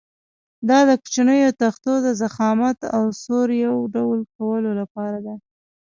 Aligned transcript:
دا 0.69 0.79
د 0.89 0.91
کوچنیو 1.01 1.57
تختو 1.61 1.93
د 2.05 2.07
ضخامت 2.21 2.79
او 2.95 3.03
سور 3.23 3.47
یو 3.65 3.75
ډول 3.95 4.19
کولو 4.35 4.71
لپاره 4.81 5.17
ده. 5.25 5.35